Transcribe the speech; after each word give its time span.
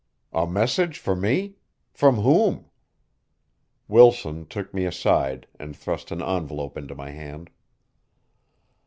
"A 0.33 0.47
message 0.47 0.97
for 0.97 1.15
me! 1.15 1.57
From 1.91 2.15
whom?" 2.21 2.65
Wilson 3.87 4.47
took 4.47 4.73
me 4.73 4.85
aside, 4.85 5.45
and 5.59 5.75
thrust 5.77 6.09
an 6.09 6.23
envelope 6.23 6.75
into 6.75 6.95
my 6.95 7.11
hand. 7.11 7.51